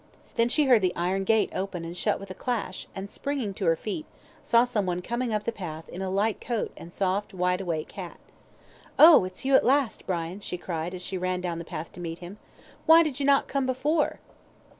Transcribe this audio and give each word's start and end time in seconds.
Then 0.33 0.49
she 0.49 0.65
heard 0.65 0.81
the 0.81 0.95
iron 0.95 1.25
gate 1.25 1.51
open 1.53 1.85
and 1.85 1.95
shut 1.95 2.19
with 2.19 2.31
a 2.31 2.33
clash, 2.33 2.87
and 2.95 3.07
springing 3.07 3.53
to 3.53 3.65
her 3.65 3.75
feet, 3.75 4.07
saw 4.41 4.63
someone 4.63 5.03
coming 5.03 5.31
up 5.31 5.43
the 5.43 5.51
path 5.51 5.87
in 5.89 6.01
a 6.01 6.09
light 6.09 6.41
coat 6.41 6.71
and 6.75 6.91
soft 6.91 7.35
wide 7.35 7.61
awake 7.61 7.91
hat. 7.91 8.17
"Oh, 8.97 9.23
it's 9.25 9.45
you 9.45 9.53
at 9.53 9.63
last, 9.63 10.07
Brian?" 10.07 10.39
she 10.39 10.57
cried, 10.57 10.95
as 10.95 11.03
she 11.03 11.19
ran 11.19 11.39
down 11.39 11.59
the 11.59 11.65
path 11.65 11.91
to 11.93 11.99
meet 11.99 12.17
him. 12.17 12.39
"Why 12.87 13.03
did 13.03 13.19
you 13.19 13.27
not 13.27 13.47
come 13.47 13.67
before?" 13.67 14.19